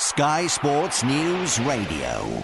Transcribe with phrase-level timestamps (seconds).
[0.00, 2.42] Sky Sports News Radio.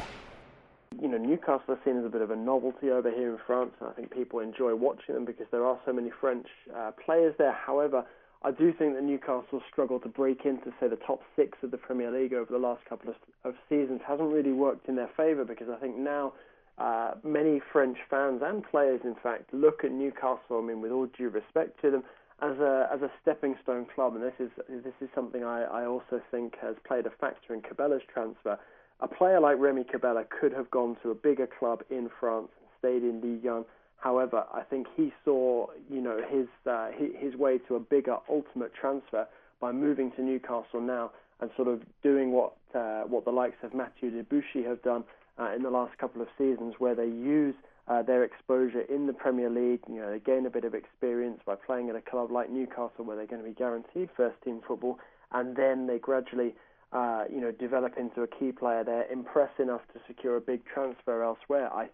[1.01, 3.71] You know, Newcastle are seen as a bit of a novelty over here in France,
[3.81, 6.47] and I think people enjoy watching them because there are so many French
[6.77, 7.55] uh, players there.
[7.55, 8.05] However,
[8.43, 11.79] I do think that Newcastle struggled to break into, say, the top six of the
[11.79, 14.03] Premier League over the last couple of, of seasons.
[14.07, 16.35] Hasn't really worked in their favour because I think now
[16.77, 20.59] uh, many French fans and players, in fact, look at Newcastle.
[20.59, 22.05] I mean, with all due respect to them,
[22.43, 25.87] as a as a stepping stone club, and this is this is something I, I
[25.87, 28.59] also think has played a factor in Cabella's transfer.
[29.01, 32.69] A player like Remy Cabella could have gone to a bigger club in France and
[32.79, 33.65] stayed in Ligue 1.
[33.99, 38.73] However, I think he saw you know his uh, his way to a bigger ultimate
[38.75, 39.27] transfer
[39.61, 43.73] by moving to Newcastle now and sort of doing what uh, what the likes of
[43.73, 45.05] Mathieu Debuchy have done
[45.39, 47.55] uh, in the last couple of seasons, where they use
[47.89, 49.81] uh, their exposure in the Premier League.
[49.89, 53.05] You know, they gain a bit of experience by playing at a club like Newcastle,
[53.05, 54.99] where they're going to be guaranteed first-team football,
[55.33, 56.55] and then they gradually,
[56.93, 60.63] uh, you know, develop into a key player there, impress enough to secure a big
[60.65, 61.73] transfer elsewhere.
[61.73, 61.89] I,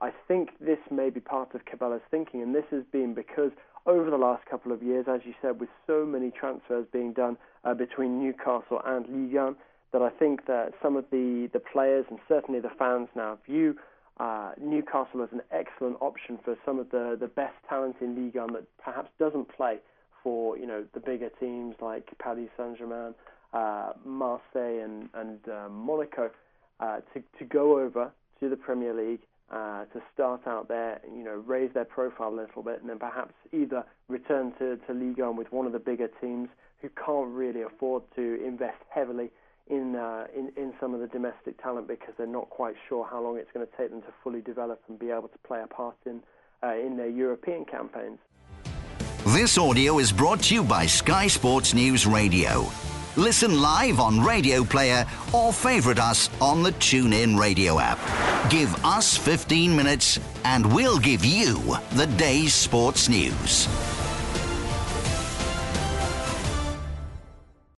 [0.00, 3.50] I think this may be part of Cabella's thinking, and this has been because
[3.86, 7.38] over the last couple of years, as you said, with so many transfers being done
[7.64, 9.56] uh, between Newcastle and Ligue 1,
[9.92, 13.76] that I think that some of the, the players and certainly the fans now view
[14.20, 18.36] uh, Newcastle as an excellent option for some of the, the best talent in Ligue
[18.36, 19.78] 1 that perhaps doesn't play
[20.22, 23.14] for you know the bigger teams like Paris Saint-Germain,
[23.52, 26.30] uh, Marseille, and and uh, Monaco
[26.80, 31.24] uh, to to go over to the Premier League uh, to start out there, you
[31.24, 35.18] know, raise their profile a little bit, and then perhaps either return to to Ligue
[35.18, 36.48] 1 with one of the bigger teams
[36.82, 39.30] who can't really afford to invest heavily
[39.70, 43.22] in, uh, in in some of the domestic talent because they're not quite sure how
[43.22, 45.66] long it's going to take them to fully develop and be able to play a
[45.66, 46.22] part in
[46.62, 48.18] uh, in their European campaigns.
[49.26, 52.66] This audio is brought to you by Sky Sports News Radio.
[53.16, 57.98] Listen live on Radio Player or favorite us on the TuneIn Radio app.
[58.48, 63.66] Give us 15 minutes and we'll give you the day's sports news.